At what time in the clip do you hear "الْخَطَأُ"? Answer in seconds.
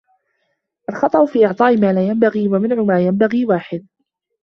0.89-1.25